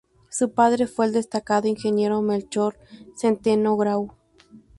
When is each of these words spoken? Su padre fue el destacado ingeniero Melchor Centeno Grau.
Su 0.29 0.51
padre 0.53 0.87
fue 0.87 1.05
el 1.05 1.11
destacado 1.13 1.67
ingeniero 1.67 2.23
Melchor 2.23 2.75
Centeno 3.15 3.77
Grau. 3.77 4.11